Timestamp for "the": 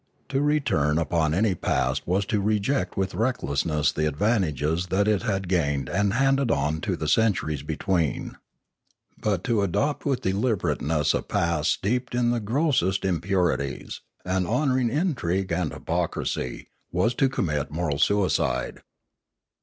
3.91-4.07, 6.95-7.07, 12.31-12.39